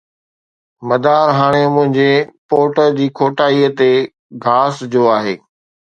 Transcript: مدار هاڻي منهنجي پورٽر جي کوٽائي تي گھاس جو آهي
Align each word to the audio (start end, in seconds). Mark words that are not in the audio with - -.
مدار 0.89 1.27
هاڻي 1.39 1.59
منهنجي 1.75 2.13
پورٽر 2.53 2.87
جي 3.01 3.07
کوٽائي 3.21 3.65
تي 3.83 3.91
گھاس 4.47 4.75
جو 4.95 5.01
آهي 5.15 5.35